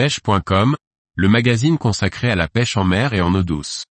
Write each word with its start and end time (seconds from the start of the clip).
pêche.com, 0.00 0.76
le 1.14 1.28
magazine 1.28 1.76
consacré 1.76 2.30
à 2.30 2.34
la 2.34 2.48
pêche 2.48 2.78
en 2.78 2.84
mer 2.84 3.12
et 3.12 3.20
en 3.20 3.34
eau 3.34 3.42
douce. 3.42 3.84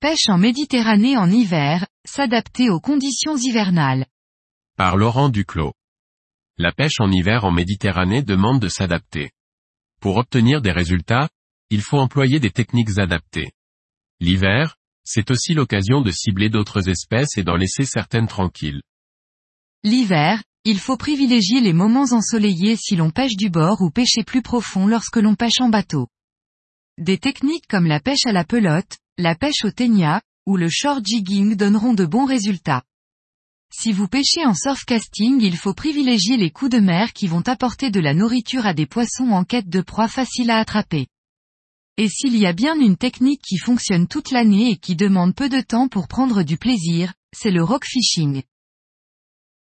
Pêche 0.00 0.28
en 0.28 0.38
Méditerranée 0.38 1.18
en 1.18 1.30
hiver, 1.30 1.86
s'adapter 2.06 2.70
aux 2.70 2.80
conditions 2.80 3.36
hivernales. 3.36 4.06
Par 4.78 4.96
Laurent 4.96 5.28
Duclos. 5.28 5.74
La 6.56 6.72
pêche 6.72 6.98
en 6.98 7.10
hiver 7.10 7.44
en 7.44 7.50
Méditerranée 7.50 8.22
demande 8.22 8.58
de 8.58 8.68
s'adapter. 8.68 9.32
Pour 10.00 10.16
obtenir 10.16 10.62
des 10.62 10.72
résultats, 10.72 11.28
il 11.70 11.82
faut 11.82 11.98
employer 11.98 12.40
des 12.40 12.50
techniques 12.50 12.98
adaptées. 12.98 13.52
L'hiver, 14.20 14.76
c'est 15.04 15.30
aussi 15.30 15.54
l'occasion 15.54 16.00
de 16.00 16.10
cibler 16.10 16.50
d'autres 16.50 16.88
espèces 16.88 17.36
et 17.36 17.42
d'en 17.42 17.56
laisser 17.56 17.84
certaines 17.84 18.26
tranquilles. 18.26 18.82
L'hiver, 19.84 20.42
il 20.64 20.78
faut 20.78 20.96
privilégier 20.96 21.60
les 21.60 21.72
moments 21.72 22.12
ensoleillés 22.12 22.76
si 22.76 22.96
l'on 22.96 23.10
pêche 23.10 23.36
du 23.36 23.48
bord 23.48 23.80
ou 23.80 23.90
pêcher 23.90 24.24
plus 24.24 24.42
profond 24.42 24.86
lorsque 24.86 25.16
l'on 25.16 25.34
pêche 25.34 25.60
en 25.60 25.68
bateau. 25.68 26.08
Des 26.98 27.18
techniques 27.18 27.66
comme 27.68 27.86
la 27.86 28.00
pêche 28.00 28.26
à 28.26 28.32
la 28.32 28.44
pelote, 28.44 28.98
la 29.18 29.34
pêche 29.34 29.64
au 29.64 29.70
ténia, 29.70 30.20
ou 30.46 30.56
le 30.56 30.68
short 30.68 31.04
jigging 31.04 31.54
donneront 31.54 31.94
de 31.94 32.04
bons 32.04 32.24
résultats. 32.24 32.82
Si 33.70 33.92
vous 33.92 34.08
pêchez 34.08 34.44
en 34.46 34.54
surf 34.54 34.84
casting, 34.84 35.40
il 35.42 35.56
faut 35.56 35.74
privilégier 35.74 36.36
les 36.36 36.50
coups 36.50 36.70
de 36.70 36.80
mer 36.80 37.12
qui 37.12 37.26
vont 37.28 37.42
apporter 37.42 37.90
de 37.90 38.00
la 38.00 38.14
nourriture 38.14 38.66
à 38.66 38.74
des 38.74 38.86
poissons 38.86 39.30
en 39.30 39.44
quête 39.44 39.68
de 39.68 39.82
proie 39.82 40.08
facile 40.08 40.50
à 40.50 40.58
attraper. 40.58 41.06
Et 42.00 42.08
s'il 42.08 42.36
y 42.36 42.46
a 42.46 42.52
bien 42.52 42.78
une 42.78 42.96
technique 42.96 43.42
qui 43.42 43.58
fonctionne 43.58 44.06
toute 44.06 44.30
l'année 44.30 44.70
et 44.70 44.76
qui 44.76 44.94
demande 44.94 45.34
peu 45.34 45.48
de 45.48 45.60
temps 45.60 45.88
pour 45.88 46.06
prendre 46.06 46.44
du 46.44 46.56
plaisir, 46.56 47.12
c'est 47.36 47.50
le 47.50 47.64
rock 47.64 47.84
fishing. 47.84 48.44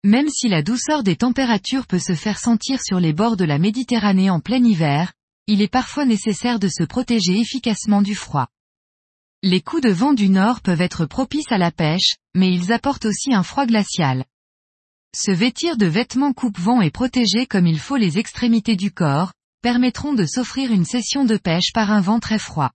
Même 0.03 0.29
si 0.29 0.49
la 0.49 0.63
douceur 0.63 1.05
des 1.05 1.15
températures 1.15 1.87
peut 1.87 2.01
se 2.01 2.17
faire 2.17 2.41
sentir 2.41 2.83
sur 2.83 2.99
les 2.99 3.13
bords 3.13 3.37
de 3.37 3.45
la 3.45 3.59
Méditerranée 3.59 4.31
en 4.31 4.41
plein 4.41 4.63
hiver, 4.65 5.13
il 5.47 5.63
est 5.63 5.69
parfois 5.69 6.07
nécessaire 6.07 6.59
de 6.59 6.67
se 6.67 6.83
protéger 6.83 7.39
efficacement 7.39 8.03
du 8.03 8.17
froid. 8.17 8.49
Les 9.45 9.61
coups 9.61 9.83
de 9.83 9.91
vent 9.91 10.13
du 10.13 10.29
nord 10.29 10.61
peuvent 10.61 10.81
être 10.81 11.07
propices 11.07 11.53
à 11.53 11.59
la 11.59 11.71
pêche, 11.71 12.17
mais 12.35 12.53
ils 12.53 12.73
apportent 12.73 13.05
aussi 13.05 13.33
un 13.33 13.45
froid 13.45 13.65
glacial. 13.65 14.25
Se 15.15 15.31
vêtir 15.31 15.77
de 15.77 15.87
vêtements 15.87 16.33
coupe-vent 16.33 16.81
et 16.81 16.91
protéger 16.91 17.47
comme 17.47 17.69
il 17.69 17.79
faut 17.79 17.97
les 17.97 18.19
extrémités 18.19 18.75
du 18.75 18.91
corps, 18.91 19.33
permettront 19.65 20.13
de 20.13 20.27
s'offrir 20.27 20.73
une 20.73 20.85
session 20.85 21.25
de 21.25 21.39
pêche 21.39 21.73
par 21.73 21.91
un 21.91 22.03
vent 22.03 22.21
très 22.21 22.39
froid. 22.39 22.71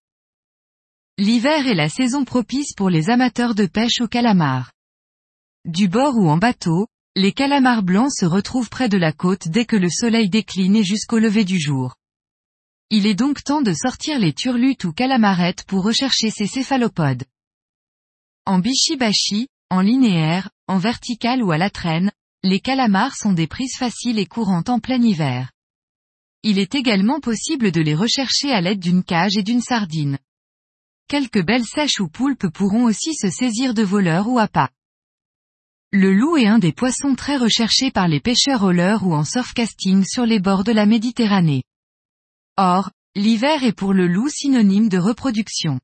L'hiver 1.20 1.68
est 1.68 1.76
la 1.76 1.88
saison 1.88 2.26
propice 2.26 2.73
pour 2.73 2.90
les 2.90 3.12
amateurs 3.12 3.54
de 3.54 3.68
pêche 3.68 4.02
au 4.02 4.08
calamar. 4.08 4.72
Du 5.66 5.88
bord 5.88 6.16
ou 6.17 6.28
en 6.28 6.38
bateau, 6.38 6.88
les 7.16 7.32
calamars 7.32 7.84
blancs 7.84 8.12
se 8.12 8.26
retrouvent 8.26 8.72
près 8.72 8.90
de 8.90 8.98
la 8.98 9.14
côte 9.14 9.50
dès 9.50 9.66
que 9.66 9.76
le 9.76 9.88
soleil 9.88 10.32
décline 10.32 10.78
et 10.78 10.84
jusqu'au 10.84 11.20
lever 11.20 11.45
du 11.45 11.60
jour. 11.60 11.94
Il 12.90 13.06
est 13.06 13.14
donc 13.14 13.44
temps 13.44 13.62
de 13.62 13.73
sortir 13.73 14.17
les 14.17 14.34
turlutes 14.34 14.84
ou 14.84 14.92
calamarettes 14.92 15.66
pour 15.66 15.84
rechercher 15.84 16.32
ces 16.32 16.48
céphalopodes. 16.48 17.26
En 18.48 18.58
bishi-bashi, 18.58 19.48
en 19.70 19.82
linéaire, 19.82 20.50
en 20.67 20.80
vertical 20.80 21.44
ou 21.44 21.52
à 21.52 21.60
la 21.60 21.70
traîne, 21.70 22.12
les 22.42 22.60
calamars 22.60 23.16
sont 23.16 23.34
des 23.34 23.45
prises 23.45 23.78
faciles 23.78 24.17
et 24.17 24.26
courantes 24.26 24.70
en 24.70 24.80
plein 24.80 25.00
hiver. 25.00 25.52
Il 26.44 26.58
est 26.58 26.73
également 26.73 27.20
possible 27.20 27.72
de 27.72 27.82
les 27.82 27.95
rechercher 27.95 28.52
à 28.52 28.62
l'aide 28.62 28.80
d'une 28.80 29.04
cage 29.04 29.36
et 29.36 29.44
d'une 29.44 29.62
sardine. 29.62 30.18
Quelques 31.09 31.44
belles 31.44 31.66
sèches 31.66 32.00
ou 32.00 32.08
poulpes 32.08 32.48
pourront 32.48 32.86
aussi 32.86 33.14
se 33.14 33.30
saisir 33.30 33.73
de 33.73 33.84
voleurs 33.84 34.28
ou 34.30 34.40
appâts. 34.40 34.70
Le 35.92 36.14
loup 36.14 36.38
est 36.38 36.48
un 36.48 36.60
des 36.60 36.72
poissons 36.72 37.16
très 37.16 37.36
recherchés 37.36 37.92
par 37.92 38.08
les 38.08 38.20
pêcheurs 38.20 38.64
au 38.64 38.72
leurre 38.72 39.05
ou 39.05 39.14
en 39.14 39.26
surfcasting 39.26 40.05
sur 40.05 40.26
les 40.26 40.39
bords 40.39 40.64
de 40.64 40.72
la 40.72 40.86
Méditerranée. 40.86 41.64
Or, 42.58 42.92
l'hiver 43.16 43.64
est 43.64 43.73
pour 43.73 43.92
le 43.92 44.08
loup 44.08 44.30
synonyme 44.30 44.88
de 44.88 44.99
reproduction. 44.99 45.80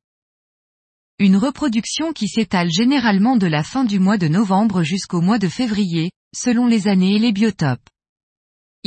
Une 1.18 1.38
reproduction 1.38 2.14
qui 2.14 2.28
s'étale 2.28 2.70
généralement 2.72 3.36
de 3.36 3.48
la 3.48 3.64
fin 3.64 3.84
du 3.84 4.00
mois 4.00 4.18
de 4.18 4.28
novembre 4.28 4.84
jusqu'au 4.84 5.22
mois 5.22 5.40
de 5.40 5.50
février, 5.50 6.12
selon 6.36 6.68
les 6.68 6.88
années 6.88 7.16
et 7.16 7.20
les 7.20 7.32
biotopes. 7.32 7.90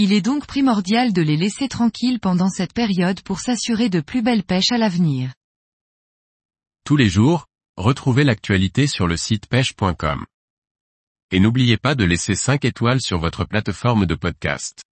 Il 0.01 0.13
est 0.13 0.21
donc 0.21 0.47
primordial 0.47 1.13
de 1.13 1.21
les 1.23 1.37
laisser 1.37 1.67
tranquilles 1.67 2.21
pendant 2.21 2.51
cette 2.51 2.73
période 2.73 3.21
pour 3.23 3.41
s'assurer 3.41 3.89
de 3.89 4.01
plus 4.01 4.23
belles 4.23 4.45
pêches 4.45 4.71
à 4.71 4.79
l'avenir. 4.79 5.33
Tous 6.85 6.95
les 6.95 7.09
jours, 7.09 7.47
retrouvez 7.77 8.23
l'actualité 8.23 8.87
sur 8.87 9.09
le 9.09 9.17
site 9.17 9.49
pêche.com. 9.49 10.25
Et 11.33 11.41
n'oubliez 11.41 11.79
pas 11.79 11.97
de 11.97 12.05
laisser 12.05 12.37
5 12.37 12.65
étoiles 12.65 13.01
sur 13.01 13.19
votre 13.19 13.45
plateforme 13.45 14.07
de 14.07 14.15
podcast. 14.15 14.85